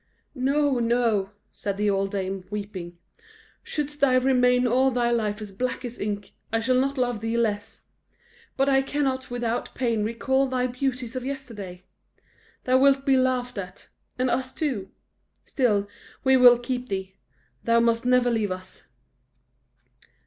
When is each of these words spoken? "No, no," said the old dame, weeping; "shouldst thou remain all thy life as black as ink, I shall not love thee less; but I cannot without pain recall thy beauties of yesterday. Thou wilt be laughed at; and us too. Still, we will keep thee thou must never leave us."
"No, 0.33 0.79
no," 0.79 1.29
said 1.51 1.77
the 1.77 1.91
old 1.91 2.09
dame, 2.09 2.43
weeping; 2.49 2.97
"shouldst 3.61 3.99
thou 3.99 4.17
remain 4.17 4.65
all 4.65 4.89
thy 4.89 5.11
life 5.11 5.43
as 5.43 5.51
black 5.51 5.85
as 5.85 5.99
ink, 5.99 6.33
I 6.51 6.59
shall 6.59 6.79
not 6.79 6.97
love 6.97 7.21
thee 7.21 7.37
less; 7.37 7.81
but 8.57 8.67
I 8.67 8.81
cannot 8.81 9.29
without 9.29 9.75
pain 9.75 10.03
recall 10.03 10.47
thy 10.47 10.65
beauties 10.65 11.15
of 11.15 11.23
yesterday. 11.23 11.83
Thou 12.63 12.79
wilt 12.79 13.05
be 13.05 13.15
laughed 13.15 13.59
at; 13.59 13.89
and 14.17 14.27
us 14.31 14.51
too. 14.51 14.89
Still, 15.45 15.87
we 16.23 16.35
will 16.35 16.57
keep 16.57 16.89
thee 16.89 17.13
thou 17.63 17.79
must 17.79 18.03
never 18.03 18.31
leave 18.31 18.49
us." 18.49 18.81